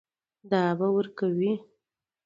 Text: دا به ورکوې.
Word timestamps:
دا 0.49 0.63
به 0.77 0.87
ورکوې. 0.95 1.53